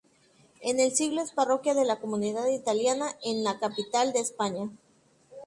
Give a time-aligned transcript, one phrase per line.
[0.61, 4.71] En el siglo es parroquia de la comunidad italiana en la capital de España.